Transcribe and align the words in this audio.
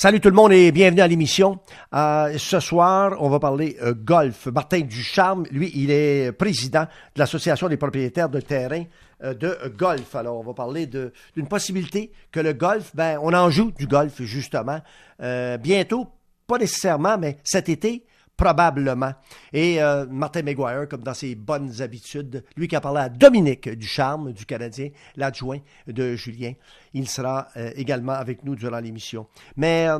Salut 0.00 0.20
tout 0.20 0.28
le 0.28 0.36
monde 0.36 0.52
et 0.52 0.70
bienvenue 0.70 1.00
à 1.00 1.08
l'émission. 1.08 1.58
Euh, 1.92 2.38
ce 2.38 2.60
soir, 2.60 3.16
on 3.18 3.28
va 3.28 3.40
parler 3.40 3.76
euh, 3.82 3.94
golf. 3.94 4.46
Martin 4.46 4.82
Ducharme, 4.82 5.44
lui, 5.50 5.72
il 5.74 5.90
est 5.90 6.30
président 6.30 6.82
de 6.82 7.18
l'Association 7.18 7.68
des 7.68 7.76
propriétaires 7.76 8.28
de 8.28 8.40
terrain 8.40 8.84
euh, 9.24 9.34
de 9.34 9.58
golf. 9.76 10.14
Alors, 10.14 10.38
on 10.38 10.44
va 10.44 10.54
parler 10.54 10.86
d'une 10.86 11.48
possibilité 11.48 12.12
que 12.30 12.38
le 12.38 12.52
golf, 12.52 12.92
ben, 12.94 13.18
on 13.20 13.32
en 13.34 13.50
joue 13.50 13.72
du 13.72 13.88
golf, 13.88 14.22
justement. 14.22 14.78
bientôt, 15.18 16.06
pas 16.46 16.58
nécessairement, 16.58 17.18
mais 17.18 17.38
cet 17.42 17.68
été, 17.68 18.04
probablement. 18.38 19.12
Et 19.52 19.82
euh, 19.82 20.06
Martin 20.06 20.42
McGuire, 20.42 20.88
comme 20.88 21.02
dans 21.02 21.12
ses 21.12 21.34
bonnes 21.34 21.82
habitudes, 21.82 22.44
lui 22.56 22.68
qui 22.68 22.76
a 22.76 22.80
parlé 22.80 23.00
à 23.00 23.08
Dominique 23.10 23.68
Ducharme, 23.68 24.32
du 24.32 24.46
Canadien, 24.46 24.90
l'adjoint 25.16 25.58
de 25.86 26.14
Julien, 26.14 26.54
il 26.94 27.08
sera 27.08 27.48
euh, 27.56 27.72
également 27.74 28.12
avec 28.12 28.44
nous 28.44 28.54
durant 28.54 28.78
l'émission. 28.78 29.26
Mais 29.56 29.88
euh, 29.88 29.98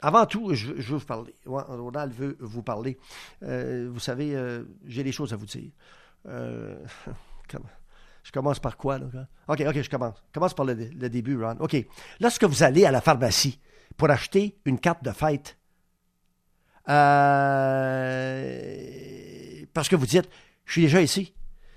avant 0.00 0.24
tout, 0.24 0.54
je, 0.54 0.72
veux 0.72 0.96
vous 0.96 1.04
parler. 1.04 1.34
Ronald 1.44 2.12
veut 2.14 2.36
vous 2.40 2.62
parler. 2.62 2.98
vous 3.40 4.00
savez, 4.00 4.36
j'ai 4.84 5.02
des 5.02 5.12
choses 5.12 5.32
à 5.32 5.36
vous 5.36 5.46
dire. 5.46 5.70
je 8.22 8.32
commence 8.32 8.58
par 8.58 8.76
quoi? 8.76 8.98
Là? 8.98 9.06
OK, 9.48 9.62
OK, 9.66 9.80
je 9.80 9.88
commence. 9.88 10.22
Je 10.28 10.32
commence 10.32 10.52
par 10.52 10.66
le, 10.66 10.74
le 10.74 11.08
début, 11.08 11.42
Ron. 11.42 11.56
OK. 11.60 11.76
Lorsque 12.20 12.44
vous 12.44 12.62
allez 12.62 12.84
à 12.84 12.90
la 12.90 13.00
pharmacie 13.00 13.58
pour 13.96 14.10
acheter 14.10 14.58
une 14.66 14.78
carte 14.78 15.02
de 15.02 15.10
fête, 15.10 15.56
euh, 16.88 18.74
parce 19.72 19.88
que 19.88 19.96
vous 19.96 20.06
dites, 20.06 20.28
je 20.64 20.72
suis 20.72 20.82
déjà 20.82 21.00
ici. 21.02 21.34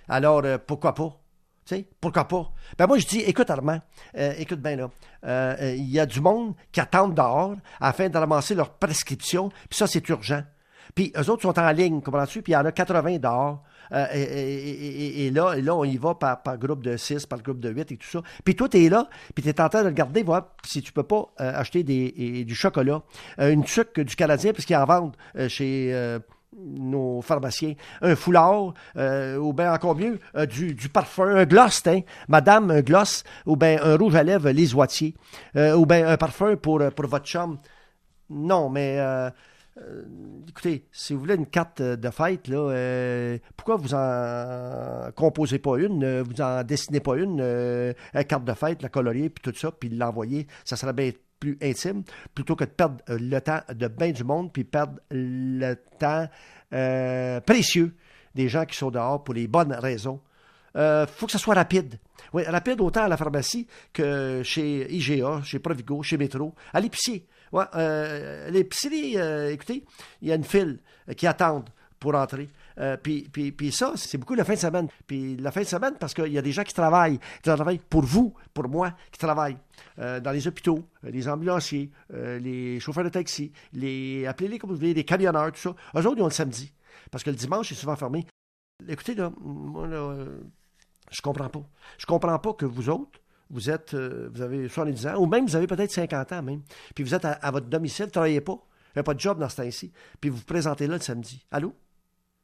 Alors, 0.08 0.42
euh, 0.46 0.58
pourquoi 0.58 0.94
pas? 0.94 1.20
Tu 1.66 1.76
sais, 1.76 1.88
pourquoi 2.00 2.28
pas? 2.28 2.52
Ben 2.78 2.88
moi, 2.88 2.98
je 2.98 3.08
dis, 3.08 3.20
écoute 3.20 3.50
Armand, 3.50 3.80
euh, 4.18 4.34
écoute 4.38 4.62
bien 4.62 4.78
là, 4.78 4.90
il 5.62 5.90
y 5.90 6.00
a 6.00 6.06
du 6.06 6.22
monde 6.22 6.56
qui 6.72 6.80
attendent 6.80 7.16
dehors 7.16 7.56
afin 7.82 8.08
de 8.08 8.18
ramasser 8.18 8.56
leur 8.56 8.76
prescription, 8.76 9.50
puis 9.70 9.78
ça, 9.78 9.88
c'est 9.88 10.08
urgent. 10.10 10.44
Puis 10.96 11.12
eux 11.18 11.30
autres 11.30 11.42
sont 11.42 11.60
en 11.60 11.72
ligne, 11.72 12.02
comprends-tu? 12.02 12.42
Puis 12.42 12.54
il 12.54 12.56
y 12.56 12.58
en 12.58 12.66
a 12.66 12.72
80 12.72 13.18
dehors. 13.18 13.64
Euh, 13.92 14.06
et, 14.14 15.30
là, 15.32 15.56
là, 15.56 15.76
on 15.76 15.84
y 15.84 15.98
va 15.98 16.16
par, 16.16 16.58
groupe 16.58 16.84
de 16.84 16.98
6, 16.98 17.26
par 17.26 17.42
groupe 17.42 17.60
de 17.60 17.70
8 17.70 17.92
et 17.92 17.98
tout 17.98 18.08
ça. 18.08 18.22
Puis 18.44 18.56
toi, 18.56 18.70
tu 18.70 18.84
es 18.84 18.90
là, 18.90 19.08
puis 19.34 19.44
tu 19.44 19.50
es 19.50 19.62
en 19.62 19.70
train 19.70 19.82
de 19.84 19.88
regarder, 19.88 20.24
voir 20.24 20.56
si 20.66 20.82
tu 20.82 20.92
peux 20.92 21.04
pas 21.04 21.28
euh, 21.40 21.60
acheter 21.60 21.84
des, 21.84 22.44
du 22.44 22.56
chocolat, 22.56 23.02
euh, 23.40 23.52
une 23.52 23.66
sucre 23.66 24.02
du 24.02 24.16
Canadien, 24.16 24.54
parce 24.54 24.66
qu'ils 24.66 24.76
en 24.76 24.86
vendent 24.86 25.16
chez 25.48 26.18
nos 26.60 27.22
pharmaciens, 27.22 27.76
un 28.02 28.16
foulard, 28.16 28.74
ou 28.96 29.54
bien 29.54 29.74
encore 29.74 29.96
mieux, 29.96 30.20
du, 30.50 30.90
parfum, 30.90 31.36
un 31.36 31.46
gloss, 31.46 31.84
hein, 31.86 32.02
madame, 32.28 32.72
un 32.72 32.82
gloss, 32.82 33.24
ou 33.46 33.56
bien 33.56 33.78
un 33.84 33.96
rouge 33.96 34.16
à 34.16 34.24
lèvres, 34.24 34.50
les 34.50 34.74
oitiers, 34.74 35.14
ou 35.56 35.86
bien 35.86 36.08
un 36.08 36.18
parfum 36.18 36.56
pour, 36.56 36.82
pour 36.96 37.08
votre 37.08 37.26
chum. 37.26 37.58
Non, 38.30 38.70
mais 38.70 39.00
euh, 39.80 40.04
écoutez, 40.48 40.86
si 40.92 41.14
vous 41.14 41.20
voulez 41.20 41.36
une 41.36 41.46
carte 41.46 41.82
de 41.82 42.10
fête, 42.10 42.50
euh, 42.50 43.38
pourquoi 43.56 43.76
vous 43.76 43.94
en 43.94 45.12
composez 45.16 45.60
pas 45.60 45.78
une, 45.78 46.22
vous 46.22 46.42
en 46.42 46.64
dessinez 46.64 47.00
pas 47.00 47.16
une, 47.16 47.40
euh, 47.42 47.94
carte 48.28 48.44
de 48.44 48.54
fête, 48.54 48.82
la 48.82 48.90
colorier, 48.90 49.30
puis 49.30 49.42
tout 49.44 49.58
ça, 49.58 49.72
puis 49.72 49.90
l'envoyer, 49.90 50.48
ça 50.66 50.76
serait 50.76 50.94
bien 50.94 51.12
plus 51.40 51.58
intime, 51.62 52.04
plutôt 52.34 52.56
que 52.56 52.64
de 52.64 52.70
perdre 52.70 52.98
le 53.08 53.40
temps 53.40 53.60
de 53.70 53.88
bien 53.88 54.12
du 54.12 54.24
monde, 54.24 54.52
puis 54.52 54.64
perdre 54.64 55.00
le 55.12 55.76
temps 56.00 56.28
précieux 57.46 57.96
des 58.34 58.50
gens 58.50 58.66
qui 58.66 58.76
sont 58.76 58.90
dehors 58.90 59.24
pour 59.24 59.36
les 59.36 59.48
bonnes 59.48 59.74
raisons. 59.74 60.20
Il 60.76 61.06
faut 61.08 61.28
que 61.28 61.32
ça 61.32 61.38
soit 61.38 61.54
rapide. 61.54 62.00
Oui, 62.34 62.44
rapide 62.44 62.82
autant 62.82 63.04
à 63.04 63.08
la 63.08 63.18
pharmacie 63.18 63.68
que 63.94 64.42
chez 64.44 64.92
IGA, 64.92 65.42
chez 65.44 65.60
Provigo, 65.60 66.02
chez 66.02 66.18
Métro, 66.18 66.56
à 66.74 66.80
l'épicier. 66.80 67.28
Ouais, 67.52 67.66
euh, 67.76 68.50
l'épicerie, 68.50 69.18
euh, 69.18 69.52
écoutez, 69.52 69.84
il 70.22 70.28
y 70.28 70.32
a 70.32 70.36
une 70.36 70.44
file 70.44 70.80
qui 71.16 71.28
attendent 71.28 71.70
pour 72.00 72.14
entrer. 72.16 72.50
Euh, 72.80 72.96
puis, 72.96 73.28
puis, 73.32 73.52
puis, 73.52 73.72
ça, 73.72 73.94
c'est 73.96 74.18
beaucoup 74.18 74.36
la 74.36 74.44
fin 74.44 74.54
de 74.54 74.60
semaine. 74.60 74.88
Puis 75.08 75.36
la 75.38 75.52
fin 75.52 75.62
de 75.62 75.66
semaine, 75.66 75.96
parce 76.00 76.14
qu'il 76.14 76.32
y 76.32 76.38
a 76.38 76.42
des 76.42 76.52
gens 76.52 76.64
qui 76.64 76.74
travaillent, 76.74 77.18
qui 77.18 77.42
travaillent 77.42 77.80
pour 77.90 78.04
vous, 78.04 78.34
pour 78.54 78.68
moi, 78.68 78.94
qui 79.12 79.20
travaillent 79.20 79.58
dans 79.98 80.32
les 80.32 80.48
hôpitaux, 80.48 80.88
les 81.02 81.28
ambulanciers, 81.28 81.92
les 82.12 82.80
chauffeurs 82.80 83.04
de 83.04 83.10
taxi, 83.10 83.52
les, 83.74 84.28
appelez-les 84.28 84.60
comme 84.60 84.70
vous 84.70 84.76
voulez, 84.76 84.94
les 84.94 85.04
camionneurs, 85.04 85.52
tout 85.52 85.60
ça. 85.60 85.76
Eux 85.96 86.06
autres, 86.06 86.18
ils 86.18 86.22
ont 86.22 86.28
le 86.28 86.32
samedi. 86.32 86.72
Parce 87.10 87.24
que 87.24 87.32
le 87.32 87.36
dimanche, 87.36 87.70
c'est 87.70 87.76
souvent 87.76 87.96
fermé. 87.96 88.28
Écoutez, 88.88 89.16
là, 89.16 89.32
moi, 89.40 89.88
là, 89.88 90.14
je 91.10 91.22
comprends 91.22 91.50
pas. 91.50 91.64
Je 91.98 92.06
comprends 92.06 92.38
pas 92.38 92.54
que 92.54 92.66
vous 92.66 92.90
autres, 92.90 93.20
vous 93.50 93.70
êtes, 93.70 93.94
euh, 93.94 94.30
vous 94.34 94.42
avez 94.42 94.68
70 94.68 95.08
ans, 95.08 95.16
ou 95.18 95.26
même 95.26 95.46
vous 95.46 95.56
avez 95.56 95.68
peut-être 95.68 95.92
50 95.92 96.32
ans 96.34 96.44
même, 96.44 96.62
puis 96.96 97.04
vous 97.04 97.14
êtes 97.14 97.26
à, 97.26 97.52
votre 97.52 97.68
domicile, 97.68 98.06
vous 98.06 98.10
ne 98.10 98.14
travaillez 98.14 98.42
pas, 98.42 98.54
vous 98.54 98.62
n'avez 98.96 99.06
pas 99.06 99.14
de 99.14 99.20
job 99.20 99.40
dans 99.40 99.50
ce 99.50 99.58
temps-ci, 99.58 99.92
puis 100.20 100.30
vous 100.30 100.38
vous 100.38 100.44
présentez 100.44 100.88
là 100.88 100.96
le 100.96 101.02
samedi. 101.02 101.46
Allô? 101.52 101.74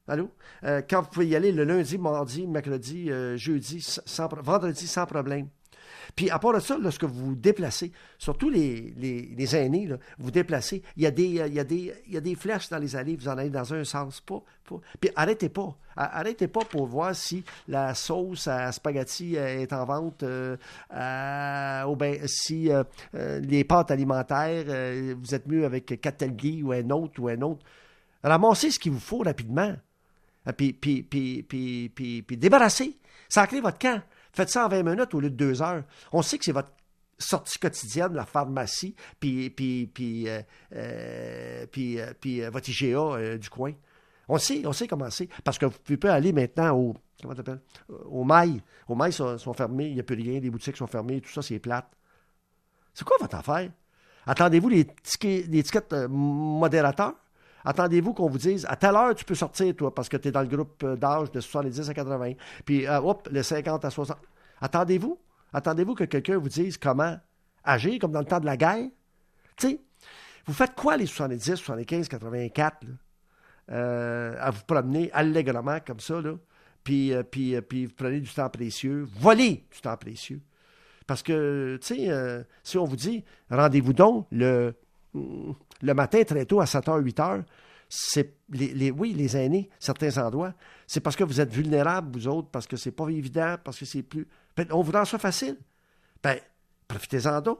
Allô? 0.06 0.30
Euh, 0.64 0.82
quand 0.88 1.02
vous 1.02 1.08
pouvez 1.08 1.28
y 1.28 1.36
aller 1.36 1.50
le 1.50 1.64
lundi, 1.64 1.96
mardi, 1.96 2.46
mercredi, 2.46 3.10
euh, 3.10 3.36
jeudi, 3.36 3.84
vendredi, 4.42 4.86
sans 4.86 5.06
problème. 5.06 5.48
Puis 6.16 6.30
à 6.30 6.38
part 6.38 6.54
de 6.54 6.60
ça, 6.60 6.76
lorsque 6.80 7.04
vous 7.04 7.26
vous 7.26 7.34
déplacez, 7.34 7.92
surtout 8.18 8.50
les, 8.50 8.94
les, 8.96 9.56
aînés, 9.56 9.88
vous 10.18 10.30
déplacez, 10.30 10.82
il 10.96 11.02
y, 11.02 11.06
a 11.06 11.10
des, 11.10 11.24
il, 11.24 11.54
y 11.54 11.60
a 11.60 11.64
des, 11.64 11.94
il 12.06 12.14
y 12.14 12.16
a 12.16 12.20
des 12.20 12.34
flèches 12.34 12.68
dans 12.68 12.78
les 12.78 12.96
allées, 12.96 13.16
vous 13.16 13.28
en 13.28 13.38
allez 13.38 13.50
dans 13.50 13.74
un 13.74 13.84
sens. 13.84 14.20
Pas, 14.20 14.42
Puis 15.00 15.10
arrêtez 15.16 15.48
pas. 15.48 15.76
Arrêtez 15.96 16.48
pas 16.48 16.64
pour 16.64 16.86
voir 16.86 17.14
si 17.14 17.44
la 17.68 17.94
sauce 17.94 18.48
à 18.48 18.72
spaghetti 18.72 19.36
euh, 19.36 19.60
est 19.60 19.72
en 19.72 19.84
vente 19.84 20.22
euh, 20.24 20.56
ou 21.86 21.96
si 22.26 22.70
euh, 22.70 22.82
les 23.40 23.64
pâtes 23.64 23.90
alimentaires, 23.90 24.64
vous 25.16 25.34
êtes 25.34 25.46
mieux 25.46 25.64
avec 25.64 26.00
Catalgui 26.00 26.62
ou 26.62 26.72
un 26.72 26.90
autre 26.90 27.20
ou 27.20 27.28
un 27.28 27.40
autre. 27.42 27.64
Ramassez 28.22 28.70
ce 28.70 28.78
qu'il 28.78 28.92
vous 28.92 29.00
faut 29.00 29.18
rapidement. 29.18 29.74
Puis, 30.56 30.72
puis, 30.72 31.02
puis, 31.02 31.42
puis, 31.42 32.22
puis 32.22 32.36
débarrassez. 32.36 32.96
Sacrez 33.28 33.60
votre 33.60 33.78
camp. 33.78 34.02
Faites 34.34 34.50
ça 34.50 34.66
en 34.66 34.68
20 34.68 34.82
minutes 34.82 35.14
au 35.14 35.20
lieu 35.20 35.30
de 35.30 35.36
2 35.36 35.62
heures. 35.62 35.84
On 36.12 36.22
sait 36.22 36.38
que 36.38 36.44
c'est 36.44 36.52
votre 36.52 36.72
sortie 37.18 37.58
quotidienne, 37.58 38.14
la 38.14 38.26
pharmacie, 38.26 38.94
puis, 39.20 39.54
euh, 40.28 40.42
euh, 40.74 41.66
puis, 41.70 42.00
euh, 42.00 42.12
puis 42.20 42.40
votre 42.42 42.68
IGA 42.68 43.38
du 43.38 43.48
coin. 43.48 43.72
On 44.28 44.38
sait, 44.38 44.66
on 44.66 44.72
sait 44.72 44.88
comment 44.88 45.10
c'est. 45.10 45.28
Parce 45.44 45.58
que 45.58 45.66
vous 45.66 45.78
pouvez 45.84 46.12
aller 46.12 46.32
maintenant 46.32 46.76
au, 46.76 46.94
comment 47.22 47.34
t'appelles, 47.34 47.60
au 47.88 48.24
mail. 48.24 48.60
Au 48.88 48.94
mail 48.94 49.12
sont, 49.12 49.38
sont 49.38 49.52
fermés, 49.52 49.86
il 49.86 49.94
n'y 49.94 50.00
a 50.00 50.02
plus 50.02 50.16
rien, 50.16 50.40
les 50.40 50.50
boutiques 50.50 50.76
sont 50.76 50.86
fermées, 50.86 51.20
tout 51.20 51.32
ça, 51.32 51.42
c'est 51.42 51.58
plate. 51.58 51.86
C'est 52.92 53.04
quoi 53.04 53.16
votre 53.20 53.36
affaire? 53.36 53.70
Attendez-vous 54.26 54.68
les, 54.68 54.86
les 55.22 55.58
étiquettes 55.58 55.94
modérateurs? 56.08 57.14
Attendez-vous 57.64 58.12
qu'on 58.12 58.28
vous 58.28 58.38
dise 58.38 58.66
à 58.68 58.76
telle 58.76 58.94
heure 58.94 59.14
tu 59.14 59.24
peux 59.24 59.34
sortir, 59.34 59.74
toi, 59.74 59.94
parce 59.94 60.08
que 60.08 60.16
tu 60.16 60.28
es 60.28 60.30
dans 60.30 60.42
le 60.42 60.48
groupe 60.48 60.82
euh, 60.84 60.96
d'âge 60.96 61.32
de 61.32 61.40
70 61.40 61.88
à 61.88 61.94
80. 61.94 62.32
Puis, 62.64 62.86
euh, 62.86 63.00
hop, 63.00 63.28
le 63.32 63.42
50 63.42 63.84
à 63.84 63.90
60. 63.90 64.18
Attendez-vous? 64.60 65.18
Attendez-vous 65.52 65.94
que 65.94 66.04
quelqu'un 66.04 66.36
vous 66.36 66.48
dise 66.48 66.76
comment 66.76 67.16
agir, 67.64 67.98
comme 68.00 68.12
dans 68.12 68.20
le 68.20 68.26
temps 68.26 68.40
de 68.40 68.46
la 68.46 68.56
guerre? 68.56 68.88
Tu 69.56 69.68
sais, 69.68 69.80
vous 70.46 70.52
faites 70.52 70.74
quoi 70.74 70.96
les 70.96 71.06
70, 71.06 71.56
75, 71.56 72.08
84, 72.08 72.84
là? 72.84 72.90
à 74.40 74.50
vous 74.50 74.62
promener 74.66 75.10
allègrement 75.12 75.78
comme 75.86 76.00
ça, 76.00 76.20
là? 76.20 76.34
Puis, 76.82 77.14
euh, 77.14 77.22
puis, 77.22 77.58
puis 77.62 77.86
vous 77.86 77.94
prenez 77.96 78.20
du 78.20 78.30
temps 78.30 78.50
précieux, 78.50 79.08
volez 79.18 79.64
du 79.72 79.80
temps 79.80 79.96
précieux. 79.96 80.42
Parce 81.06 81.22
que, 81.22 81.78
tu 81.80 81.94
sais, 81.96 82.46
si 82.62 82.78
on 82.78 82.84
vous 82.84 82.96
dit, 82.96 83.24
rendez-vous 83.50 83.92
donc 83.92 84.26
le 84.30 84.74
le 85.84 85.94
matin 85.94 86.24
très 86.24 86.46
tôt 86.46 86.60
à 86.60 86.64
7h, 86.64 87.02
8h, 87.02 87.44
c'est 87.88 88.34
les, 88.50 88.90
oui, 88.90 89.12
les 89.12 89.36
aînés, 89.36 89.68
certains 89.78 90.16
endroits, 90.18 90.54
c'est 90.86 91.00
parce 91.00 91.14
que 91.14 91.24
vous 91.24 91.40
êtes 91.40 91.52
vulnérables, 91.52 92.18
vous 92.18 92.26
autres, 92.28 92.48
parce 92.50 92.66
que 92.66 92.76
c'est 92.76 92.90
pas 92.90 93.08
évident, 93.08 93.56
parce 93.62 93.78
que 93.78 93.84
c'est 93.84 94.02
plus. 94.02 94.26
Ben, 94.56 94.66
on 94.70 94.80
vous 94.82 94.92
rend 94.92 95.04
ça 95.04 95.18
facile. 95.18 95.58
Ben, 96.22 96.38
profitez-en 96.88 97.40
donc. 97.42 97.58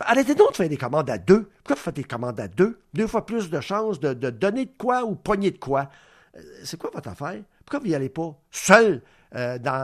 Arrêtez 0.00 0.34
donc 0.34 0.52
de 0.52 0.56
faire 0.56 0.68
des 0.68 0.76
commandes 0.76 1.08
à 1.10 1.18
deux. 1.18 1.48
Pourquoi 1.56 1.76
vous 1.76 1.82
faites 1.82 1.96
des 1.96 2.04
commandes 2.04 2.38
à 2.38 2.48
deux? 2.48 2.78
Deux 2.92 3.06
fois 3.06 3.24
plus 3.26 3.50
de 3.50 3.60
chances 3.60 3.98
de, 3.98 4.12
donner 4.30 4.66
de 4.66 4.74
quoi 4.78 5.04
ou 5.04 5.14
pogner 5.14 5.50
de 5.50 5.58
quoi. 5.58 5.88
Euh, 6.36 6.40
c'est 6.64 6.78
quoi 6.78 6.90
votre 6.92 7.08
affaire? 7.08 7.42
Pourquoi 7.64 7.80
vous 7.80 7.86
n'y 7.86 7.94
allez 7.94 8.10
pas 8.10 8.38
seul 8.50 9.02
euh, 9.34 9.58
dans, 9.58 9.82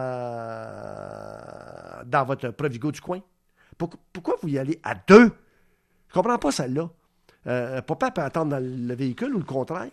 dans 2.07 2.25
votre 2.25 2.51
Provigo 2.51 2.93
du 2.93 3.01
coin? 3.01 3.21
Pourquoi 3.79 4.37
vous 4.43 4.49
y 4.49 4.59
allez 4.59 4.79
à 4.85 4.95
deux? 4.95 5.33
Je 6.13 6.19
comprends 6.19 6.37
pas 6.37 6.53
celle-là. 6.53 6.91
Euh, 7.47 7.81
papa 7.81 8.11
peut 8.11 8.21
attendre 8.21 8.51
dans 8.51 8.63
le 8.63 8.95
véhicule 8.95 9.35
ou 9.35 9.39
le 9.39 9.45
contraire. 9.45 9.89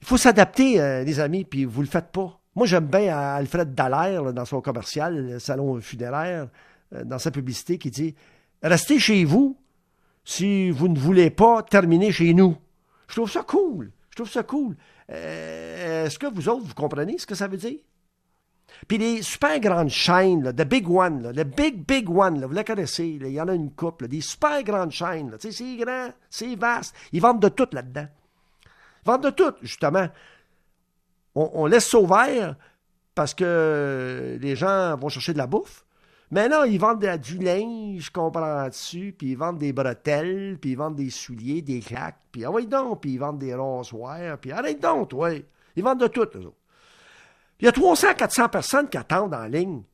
Il 0.00 0.06
faut 0.06 0.16
s'adapter, 0.16 0.80
euh, 0.80 1.02
les 1.02 1.18
amis, 1.18 1.44
puis 1.44 1.64
vous 1.64 1.80
le 1.80 1.88
faites 1.88 2.12
pas. 2.12 2.38
Moi, 2.54 2.66
j'aime 2.66 2.86
bien 2.86 3.16
Alfred 3.18 3.74
Dallaire, 3.74 4.32
dans 4.32 4.44
son 4.44 4.60
commercial, 4.60 5.40
salon 5.40 5.80
funéraire, 5.80 6.46
euh, 6.94 7.02
dans 7.02 7.18
sa 7.18 7.32
publicité, 7.32 7.76
qui 7.76 7.90
dit 7.90 8.14
Restez 8.62 9.00
chez 9.00 9.24
vous 9.24 9.58
si 10.24 10.70
vous 10.70 10.86
ne 10.86 10.98
voulez 10.98 11.30
pas 11.30 11.64
terminer 11.64 12.12
chez 12.12 12.34
nous. 12.34 12.56
Je 13.08 13.16
trouve 13.16 13.30
ça 13.30 13.42
cool. 13.42 13.90
Je 14.10 14.14
trouve 14.14 14.30
ça 14.30 14.44
cool. 14.44 14.76
Est-ce 15.08 16.20
que 16.20 16.32
vous 16.32 16.48
autres, 16.48 16.66
vous 16.66 16.74
comprenez 16.74 17.18
ce 17.18 17.26
que 17.26 17.34
ça 17.34 17.48
veut 17.48 17.56
dire? 17.56 17.80
Puis 18.88 18.98
les 18.98 19.22
super 19.22 19.58
grandes 19.60 19.88
chaînes, 19.88 20.52
the 20.52 20.64
big 20.64 20.88
one, 20.88 21.32
le 21.34 21.44
big, 21.44 21.86
big 21.86 22.10
one, 22.10 22.44
vous 22.44 22.52
la 22.52 22.64
connaissez, 22.64 23.06
il 23.06 23.26
y 23.28 23.40
en 23.40 23.48
a 23.48 23.54
une 23.54 23.72
couple, 23.72 24.08
des 24.08 24.20
super 24.20 24.62
grandes 24.62 24.90
chaînes. 24.90 25.34
c'est 25.38 25.76
grand, 25.76 26.08
c'est 26.28 26.54
vaste. 26.56 26.94
Ils 27.12 27.20
vendent 27.20 27.42
de 27.42 27.48
tout 27.48 27.68
là-dedans. 27.72 28.06
Ils 29.04 29.06
vendent 29.06 29.24
de 29.24 29.30
tout, 29.30 29.52
justement. 29.62 30.08
On, 31.34 31.64
laisse 31.66 31.88
ça 31.88 31.98
ouvert 31.98 32.56
parce 33.14 33.32
que 33.32 34.38
les 34.40 34.54
gens 34.54 34.96
vont 34.96 35.08
chercher 35.08 35.32
de 35.32 35.38
la 35.38 35.46
bouffe. 35.46 35.84
Mais 36.30 36.48
non, 36.48 36.64
ils 36.64 36.78
vendent 36.78 37.02
de- 37.02 37.16
du 37.16 37.38
linge, 37.38 38.10
comprends-tu, 38.10 39.12
puis 39.12 39.32
ils 39.32 39.36
vendent 39.36 39.58
des 39.58 39.72
bretelles, 39.72 40.58
puis 40.58 40.70
ils 40.70 40.76
vendent 40.76 40.96
des 40.96 41.10
souliers, 41.10 41.60
des 41.60 41.80
claques, 41.80 42.18
puis 42.32 42.44
ah 42.44 42.50
donc, 42.50 43.02
puis 43.02 43.12
ils 43.12 43.18
vendent 43.18 43.38
des 43.38 43.54
rasoirs, 43.54 44.38
puis 44.38 44.50
arrête 44.50 44.80
donc, 44.80 45.10
toi. 45.10 45.30
Ils 45.76 45.82
vendent 45.82 46.00
de 46.00 46.06
tout, 46.06 46.22
eux 46.34 46.46
autres. 46.46 46.61
Il 47.62 47.66
y 47.66 47.68
a 47.68 47.72
300, 47.72 48.14
400 48.14 48.48
personnes 48.48 48.88
qui 48.88 48.98
attendent 48.98 49.34
en 49.34 49.44
ligne. 49.44 49.84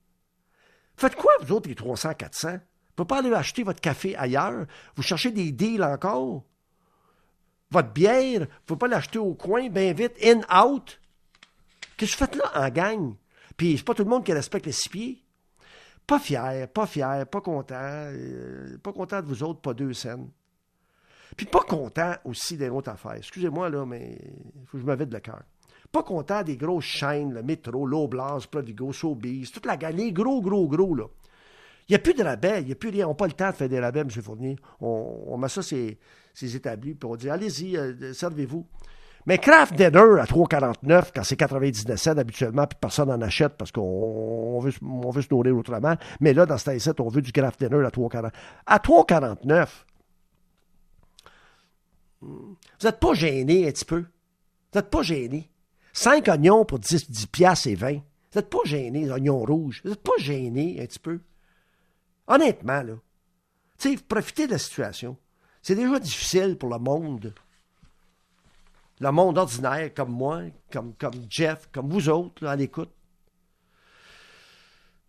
Faites 0.96 1.14
quoi, 1.14 1.30
vous 1.42 1.52
autres, 1.52 1.68
les 1.68 1.74
300, 1.74 2.14
400? 2.14 2.48
Vous 2.48 2.54
ne 2.54 2.60
pouvez 2.96 3.06
pas 3.06 3.18
aller 3.18 3.32
acheter 3.34 3.62
votre 3.62 3.82
café 3.82 4.16
ailleurs? 4.16 4.64
Vous 4.96 5.02
cherchez 5.02 5.30
des 5.30 5.52
deals 5.52 5.84
encore? 5.84 6.44
Votre 7.70 7.92
bière, 7.92 8.40
vous 8.40 8.46
ne 8.46 8.64
pouvez 8.64 8.78
pas 8.78 8.88
l'acheter 8.88 9.18
au 9.18 9.34
coin, 9.34 9.68
bien 9.68 9.92
vite, 9.92 10.14
in, 10.24 10.40
out? 10.50 10.98
Qu'est-ce 11.98 12.16
que 12.16 12.24
vous 12.24 12.24
faites 12.24 12.36
là 12.36 12.50
en 12.54 12.70
gang? 12.70 13.14
Puis 13.58 13.76
c'est 13.76 13.84
pas 13.84 13.92
tout 13.92 14.04
le 14.04 14.08
monde 14.08 14.24
qui 14.24 14.32
respecte 14.32 14.64
les 14.64 14.72
six 14.72 14.88
pieds. 14.88 15.22
Pas 16.06 16.18
fier, 16.18 16.68
pas 16.68 16.86
fier, 16.86 17.26
pas 17.26 17.42
content. 17.42 17.74
euh, 17.74 18.78
pas 18.82 18.94
content 18.94 19.20
de 19.20 19.26
vous 19.26 19.42
autres, 19.42 19.60
pas 19.60 19.74
deux 19.74 19.92
scènes. 19.92 20.30
Puis 21.36 21.44
pas 21.44 21.60
content 21.60 22.14
aussi 22.24 22.56
d'une 22.56 22.70
autre 22.70 22.88
affaire. 22.88 23.12
Excusez-moi, 23.12 23.68
là, 23.68 23.84
mais 23.84 24.18
il 24.56 24.66
faut 24.66 24.78
que 24.78 24.82
je 24.82 24.86
me 24.86 24.96
vide 24.96 25.12
le 25.12 25.20
cœur. 25.20 25.42
Pas 25.92 26.02
content 26.02 26.42
des 26.42 26.56
grosses 26.56 26.84
chaînes, 26.84 27.32
le 27.32 27.42
métro, 27.42 27.86
l'Oblast, 27.86 28.48
Prodigo, 28.48 28.92
Sobeys, 28.92 29.50
toute 29.52 29.66
la 29.66 29.76
gamme, 29.76 29.96
les 29.96 30.12
gros, 30.12 30.40
gros, 30.40 30.68
gros, 30.68 30.94
là. 30.94 31.04
Il 31.88 31.92
n'y 31.92 31.96
a 31.96 32.00
plus 32.00 32.12
de 32.12 32.22
rabais, 32.22 32.60
il 32.60 32.66
n'y 32.66 32.72
a 32.72 32.74
plus 32.74 32.90
rien. 32.90 33.06
On 33.06 33.10
n'a 33.10 33.14
pas 33.14 33.26
le 33.26 33.32
temps 33.32 33.48
de 33.48 33.54
faire 33.54 33.68
des 33.68 33.80
rabais, 33.80 34.00
M. 34.00 34.10
Fournier. 34.10 34.56
On, 34.80 35.24
on 35.26 35.38
met 35.38 35.48
ça, 35.48 35.62
c'est 35.62 35.96
établi, 36.42 36.94
puis 36.94 37.08
on 37.08 37.16
dit, 37.16 37.30
allez-y, 37.30 37.78
euh, 37.78 38.12
servez-vous. 38.12 38.66
Mais 39.28 39.38
Kraft 39.38 39.74
Dinner 39.74 40.20
à 40.20 40.24
3,49, 40.24 41.10
quand 41.14 41.22
c'est 41.22 41.36
99 41.36 42.00
cents 42.00 42.16
habituellement, 42.16 42.66
puis 42.66 42.78
personne 42.80 43.08
n'en 43.08 43.20
achète 43.20 43.58
parce 43.58 43.70
qu'on 43.70 43.82
on 43.82 44.58
veut, 44.60 44.72
on 44.82 45.10
veut 45.10 45.22
se 45.22 45.28
nourrir 45.30 45.56
autrement. 45.56 45.96
Mais 46.20 46.32
là, 46.32 46.46
dans 46.46 46.56
ici, 46.56 46.90
on 46.98 47.08
veut 47.08 47.20
du 47.20 47.32
Kraft 47.32 47.58
Dinner 47.62 47.84
à 47.84 47.90
3,49. 47.90 48.30
À 48.66 48.78
3,49, 48.78 49.68
vous 52.20 52.56
n'êtes 52.82 53.00
pas 53.00 53.14
gêné 53.14 53.68
un 53.68 53.70
petit 53.70 53.84
peu. 53.84 54.00
Vous 54.00 54.78
n'êtes 54.78 54.90
pas 54.90 55.02
gêné. 55.02 55.50
5 55.92 56.28
oignons 56.28 56.64
pour 56.64 56.78
10, 56.78 57.10
10 57.10 57.26
piastres 57.26 57.68
et 57.68 57.74
20. 57.74 57.92
Vous 57.94 58.00
n'êtes 58.36 58.50
pas 58.50 58.58
gêné, 58.64 59.02
les 59.02 59.10
oignons 59.10 59.44
rouges. 59.44 59.80
Vous 59.84 59.90
n'êtes 59.90 60.02
pas 60.02 60.12
gêné 60.18 60.80
un 60.80 60.86
petit 60.86 60.98
peu. 60.98 61.20
Honnêtement, 62.26 62.82
là. 62.82 62.94
Tu 63.78 63.96
sais, 63.96 64.02
profitez 64.06 64.46
de 64.46 64.52
la 64.52 64.58
situation. 64.58 65.16
C'est 65.62 65.74
déjà 65.74 65.98
difficile 65.98 66.56
pour 66.58 66.68
le 66.70 66.78
monde. 66.78 67.34
Le 69.00 69.10
monde 69.12 69.38
ordinaire, 69.38 69.94
comme 69.94 70.10
moi, 70.12 70.42
comme, 70.72 70.94
comme 70.94 71.14
Jeff, 71.30 71.68
comme 71.72 71.88
vous 71.88 72.08
autres, 72.08 72.46
à 72.46 72.56
l'écoute. 72.56 72.90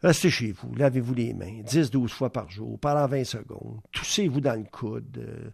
Restez 0.02 0.30
chez 0.30 0.52
vous, 0.54 0.74
lavez-vous 0.76 1.14
les 1.14 1.34
mains, 1.34 1.62
10-12 1.64 2.08
fois 2.08 2.32
par 2.32 2.50
jour, 2.50 2.80
pendant 2.80 3.06
20 3.06 3.26
secondes. 3.26 3.82
Toussez-vous 3.92 4.40
dans 4.40 4.58
le 4.58 4.64
coude. 4.64 5.18
euh, 5.18 5.50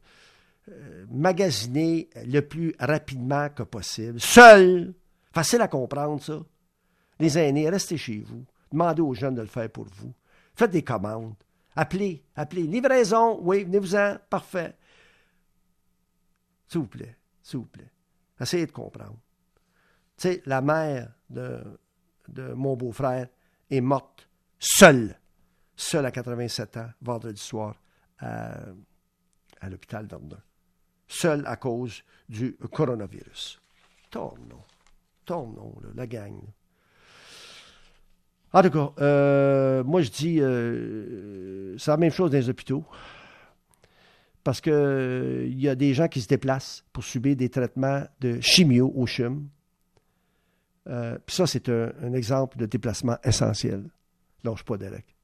euh, 0.70 1.06
magasinez 1.10 2.10
le 2.26 2.42
plus 2.42 2.76
rapidement 2.80 3.50
que 3.50 3.64
possible. 3.64 4.20
Seul. 4.20 4.94
Facile 5.36 5.62
à 5.62 5.68
comprendre, 5.68 6.24
ça. 6.24 6.40
Les 7.20 7.38
aînés, 7.38 7.70
restez 7.70 7.98
chez 7.98 8.20
vous. 8.20 8.46
Demandez 8.72 9.02
aux 9.02 9.14
jeunes 9.14 9.36
de 9.36 9.42
le 9.42 9.48
faire 9.48 9.70
pour 9.70 9.84
vous. 9.84 10.14
Faites 10.56 10.72
des 10.72 10.82
commandes. 10.82 11.36
Appelez, 11.76 12.24
appelez. 12.38 12.64
Livraison, 12.64 13.40
oui, 13.42 13.66
venez-vous-en, 13.66 14.18
parfait. 14.30 14.78
S'il 16.70 16.80
vous 16.80 16.88
plaît, 16.88 17.18
s'il 17.44 17.60
vous 17.60 17.66
plaît. 17.66 17.92
Essayez 18.40 18.66
de 18.66 18.72
comprendre. 18.72 19.18
Tu 20.18 20.30
sais, 20.30 20.42
la 20.46 20.62
mère 20.62 21.12
de, 21.30 21.62
mon 22.56 22.78
beau-frère 22.78 23.28
est 23.70 23.82
morte 23.82 24.30
seule, 24.58 25.20
seule 25.76 26.06
à 26.06 26.12
87 26.12 26.78
ans, 26.78 26.90
vendredi 27.02 27.42
soir, 27.42 27.76
à, 28.20 28.58
l'hôpital 29.68 30.08
d'Ornon. 30.08 30.38
Seule 31.10 31.46
à 31.46 31.58
cause 31.58 32.04
du 32.30 32.56
coronavirus. 32.72 33.60
Ton 34.10 34.34
nom. 34.50 34.64
Ton 35.26 35.48
nom, 35.48 35.76
là, 35.82 35.90
la 35.96 36.08
gang. 36.08 36.40
En 38.56 38.62
tout 38.62 38.70
cas, 38.70 38.94
euh, 39.02 39.84
moi 39.84 40.02
je 40.02 40.10
dis, 40.10 40.40
euh, 40.40 41.78
c'est 41.78 41.92
la 41.92 41.98
même 41.98 42.12
chose 42.12 42.32
dans 42.32 42.38
les 42.38 42.50
hôpitaux. 42.50 42.86
Parce 44.46 44.62
que 44.62 44.70
euh, 44.70 45.48
y 45.50 45.68
a 45.68 45.76
des 45.76 45.94
gens 45.94 46.08
qui 46.08 46.22
se 46.22 46.28
déplacent 46.28 46.86
pour 46.94 47.04
subir 47.04 47.36
des 47.36 47.50
traitements 47.50 48.04
de 48.22 48.40
chimio 48.40 48.94
au 48.96 49.06
CHUM. 49.08 49.50
Euh, 50.88 51.18
Puis 51.26 51.36
ça, 51.36 51.48
c'est 51.48 51.68
un, 51.68 52.14
exemple 52.14 52.58
de 52.58 52.66
déplacement 52.66 53.18
essentiel. 53.26 53.90
Lâche 54.46 54.64
pas, 54.64 54.78
Derek. 54.78 55.18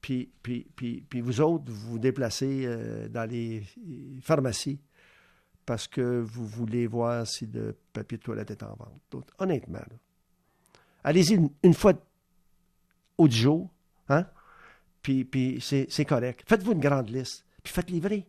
Puis, 0.00 0.30
puis, 0.40 0.68
puis, 0.76 1.04
puis 1.08 1.20
vous 1.20 1.40
autres, 1.40 1.64
vous 1.66 1.92
vous 1.92 1.98
déplacez 1.98 2.68
dans 3.10 3.28
les 3.28 3.64
pharmacies 4.20 4.78
parce 5.70 5.86
que 5.86 6.18
vous 6.18 6.44
voulez 6.44 6.88
voir 6.88 7.24
si 7.28 7.46
le 7.46 7.78
papier 7.92 8.18
de 8.18 8.24
toilette 8.24 8.50
est 8.50 8.64
en 8.64 8.74
vente. 8.74 9.30
Honnêtement, 9.38 9.78
allez-y 11.04 11.38
une, 11.62 11.74
fois 11.74 11.92
au 13.16 13.28
dix 13.28 13.42
jours, 13.42 13.70
hein? 14.08 14.26
puis, 15.00 15.24
puis 15.24 15.60
c'est 15.60 16.04
correct. 16.04 16.42
Faites-vous 16.48 16.72
une 16.72 16.80
grande 16.80 17.08
liste, 17.08 17.44
puis 17.62 17.72
faites 17.72 17.88
livrer. 17.88 18.26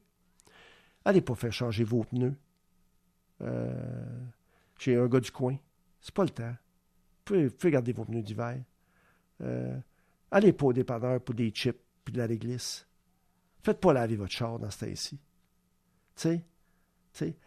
Allez 1.03 1.21
pas 1.21 1.33
faire 1.33 1.51
changer 1.51 1.83
vos 1.83 2.03
pneus 2.03 2.35
euh, 3.41 3.73
chez 4.77 4.95
un 4.95 5.07
gars 5.07 5.19
du 5.19 5.31
coin. 5.31 5.57
C'est 5.99 6.13
pas 6.13 6.25
le 6.25 6.29
temps. 6.29 6.43
Vous 6.51 7.23
pouvez, 7.25 7.47
vous 7.47 7.55
pouvez 7.55 7.71
garder 7.71 7.91
vos 7.91 8.05
pneus 8.05 8.21
d'hiver. 8.21 8.61
Euh, 9.41 9.79
allez 10.29 10.53
pas 10.53 10.67
au 10.67 10.73
dépanneur 10.73 11.19
pour 11.19 11.33
des 11.33 11.49
chips 11.49 11.81
puis 12.05 12.13
de 12.13 12.19
la 12.19 12.27
réglisse. 12.27 12.85
Faites 13.63 13.79
pas 13.79 13.93
laver 13.93 14.15
votre 14.15 14.31
char 14.31 14.59
dans 14.59 14.69
ce 14.69 14.85
temps-ci. 14.85 15.17
Tu 15.17 15.21
sais? 16.17 16.45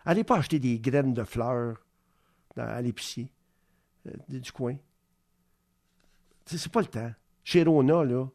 Allez 0.05 0.25
pas 0.25 0.39
acheter 0.39 0.59
des 0.59 0.79
graines 0.79 1.15
de 1.15 1.25
fleurs 1.25 1.85
à 2.57 2.81
l'épicier 2.83 3.33
euh, 4.07 4.13
du 4.29 4.53
coin. 4.53 4.77
C'est 6.47 6.71
pas 6.71 6.81
le 6.81 6.87
temps. 6.87 7.13
Chez 7.43 7.63
Rona, 7.63 8.05
là, 8.05 8.29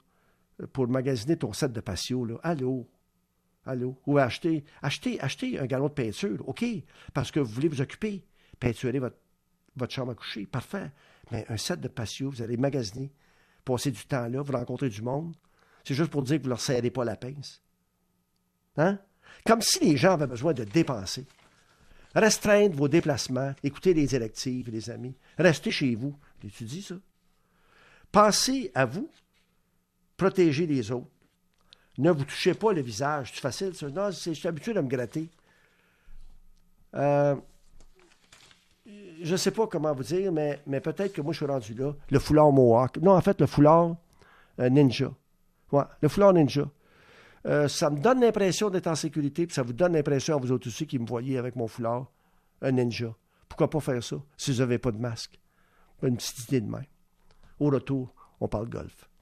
pour 0.74 0.88
magasiner 0.88 1.38
ton 1.38 1.54
set 1.54 1.72
de 1.72 1.80
patio, 1.80 2.26
là, 2.26 2.36
allô, 2.44 2.88
allô, 3.66 3.98
ou 4.06 4.18
acheter, 4.18 4.64
acheter, 4.82 5.20
acheter 5.22 5.60
un 5.60 5.66
galon 5.66 5.88
de 5.88 5.94
peinture, 5.94 6.48
OK, 6.48 6.66
parce 7.14 7.32
que 7.32 7.40
vous 7.40 7.52
voulez 7.52 7.68
vous 7.68 7.82
occuper, 7.82 8.26
peinturer 8.60 9.00
votre, 9.00 9.18
votre 9.76 9.94
chambre 9.94 10.12
à 10.12 10.16
coucher, 10.16 10.46
parfait. 10.46 10.92
Mais 11.32 11.46
un 11.50 11.58
set 11.58 11.80
de 11.80 11.88
patio, 11.88 12.30
vous 12.30 12.42
allez 12.42 12.58
magasiner, 12.58 13.12
passer 13.64 13.92
du 13.92 14.04
temps 14.06 14.28
là, 14.28 14.42
vous 14.42 14.54
rencontrez 14.54 14.90
du 14.90 15.02
monde, 15.02 15.36
c'est 15.84 15.94
juste 15.94 16.12
pour 16.12 16.24
dire 16.24 16.38
que 16.38 16.44
vous 16.44 16.48
ne 16.48 16.54
leur 16.54 16.62
serrez 16.62 16.90
pas 16.90 17.06
la 17.06 17.16
pince. 17.16 17.62
Hein? 18.78 19.00
Comme 19.46 19.62
si 19.62 19.80
les 19.80 19.98
gens 19.98 20.14
avaient 20.14 20.28
besoin 20.28 20.54
de 20.54 20.64
dépenser. 20.64 21.26
Restreindre 22.16 22.76
vos 22.76 22.88
déplacements, 22.88 23.54
écoutez 23.64 23.94
les 23.94 24.08
directives, 24.08 24.70
les 24.70 24.90
amis. 24.90 25.16
Restez 25.38 25.72
chez 25.72 25.96
vous. 25.96 26.16
Tu 26.42 26.64
dis 26.64 26.82
ça? 26.82 26.96
Pensez 28.12 28.72
à 28.74 28.86
vous, 28.86 29.10
protégez 30.18 30.66
les 30.66 30.92
autres. 30.92 31.08
Ne 31.98 32.12
vous 32.12 32.24
touchez 32.24 32.54
pas 32.54 32.74
le 32.74 32.82
visage. 32.82 33.32
C'est 33.34 33.42
facile, 33.42 33.76
ça. 33.76 33.90
Non, 33.90 34.10
je 34.10 34.32
suis 34.32 34.48
habitué 34.48 34.74
de 34.74 34.80
me 34.80 34.88
gratter. 34.88 35.30
Euh, 36.96 37.36
je 39.22 39.32
ne 39.32 39.38
sais 39.38 39.52
pas 39.52 39.68
comment 39.68 39.94
vous 39.94 40.04
dire, 40.04 40.32
mais, 40.32 40.60
mais 40.66 40.80
peut-être 40.80 41.14
que 41.14 41.22
moi, 41.22 41.34
je 41.34 41.38
suis 41.38 41.46
rendu 41.46 41.74
là. 41.74 41.94
Le 42.10 42.20
foulard 42.20 42.52
Mohawk. 42.52 42.98
Non, 42.98 43.12
en 43.12 43.22
fait, 43.22 43.40
le 43.42 43.48
foulard 43.48 43.96
euh, 44.60 44.70
Ninja. 44.70 45.12
Ouais, 45.72 45.84
le 46.02 46.08
foulard 46.08 46.34
Ninja. 46.34 46.68
Euh, 47.50 47.68
ça 47.68 47.90
me 47.90 48.00
donne 48.00 48.22
l'impression 48.22 48.70
d'être 48.70 48.88
en 48.88 48.96
sécurité, 48.96 49.48
puis 49.48 49.56
ça 49.56 49.64
vous 49.64 49.74
donne 49.74 49.94
l'impression 49.94 50.40
vous 50.40 50.52
autres 50.52 50.68
aussi 50.68 50.86
qui 50.86 51.00
me 51.00 51.08
voyez 51.08 51.38
avec 51.38 51.56
mon 51.56 51.68
foulard, 51.68 52.12
un 52.62 52.72
ninja. 52.72 53.16
Pourquoi 53.48 53.70
pas 53.70 53.80
faire 53.80 54.04
ça 54.04 54.18
si 54.38 54.52
vous 54.52 54.60
n'avez 54.60 54.78
pas 54.78 54.92
de 54.92 55.00
masque? 55.00 55.40
Une 56.04 56.16
petite 56.16 56.48
idée 56.48 56.62
de 56.62 56.70
main. 56.70 56.84
Au 57.60 57.70
retour, 57.70 58.14
on 58.40 58.48
parle 58.48 58.70
golf. 58.70 59.09